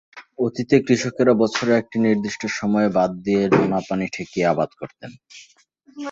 অতীতে 0.39 0.75
কৃষকেরা 0.85 1.33
বছরের 1.41 1.79
একটি 1.81 1.97
নির্দিষ্ট 2.05 2.41
সময়ে 2.59 2.89
বাঁধ 2.97 3.11
দিয়ে 3.25 3.43
লোনাপানি 3.53 4.05
ঠেকিয়ে 4.13 4.49
আবাদ 4.53 4.69
করতেন। 4.79 5.11